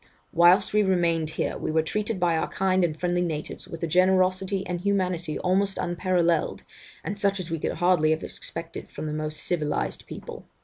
Whilst 0.33 0.73
we 0.73 0.81
remained 0.81 1.29
here, 1.29 1.59
we 1.59 1.69
were 1.69 1.83
treated 1.83 2.19
by 2.19 2.35
our 2.35 2.47
kind 2.47 2.83
and 2.83 2.99
friendly 2.99 3.21
natives 3.21 3.67
with 3.67 3.83
a 3.83 3.87
generosity 3.87 4.65
and 4.65 4.81
humanity 4.81 5.37
almost 5.37 5.77
unparalleled, 5.77 6.63
and 7.03 7.19
such 7.19 7.39
as 7.39 7.51
we 7.51 7.59
could 7.59 7.73
hardly 7.73 8.09
have 8.09 8.23
expected 8.23 8.89
from 8.89 9.05
the 9.05 9.13
most 9.13 9.37
civilized 9.37 10.07
people. 10.07 10.47